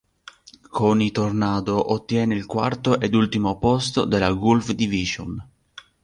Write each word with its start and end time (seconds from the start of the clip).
Con 0.67 0.99
i 0.99 1.11
"Tornado" 1.11 1.91
ottiene 1.93 2.33
il 2.33 2.47
quarto 2.47 2.99
ed 2.99 3.13
ultimo 3.13 3.59
posto 3.59 4.03
della 4.05 4.31
Gulf 4.31 4.71
Division. 4.71 5.47